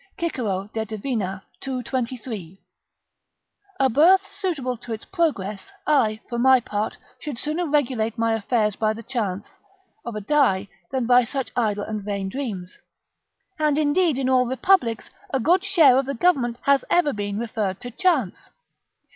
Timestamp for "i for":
5.85-6.39